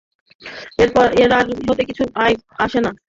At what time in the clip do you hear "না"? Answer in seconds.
2.85-2.91